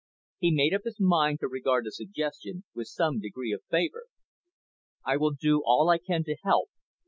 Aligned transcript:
He 0.39 0.49
made 0.49 0.73
up 0.73 0.81
his 0.83 0.99
mind 0.99 1.41
to 1.41 1.47
regard 1.47 1.85
the 1.85 1.91
suggestion 1.91 2.63
with 2.73 2.87
some 2.87 3.19
degree 3.19 3.51
of 3.51 3.61
favour. 3.69 4.05
"I 5.05 5.15
will 5.15 5.33
do 5.39 5.61
all 5.63 5.89
I 5.89 5.99
can 5.99 6.23
to 6.23 6.37
help. 6.43 6.71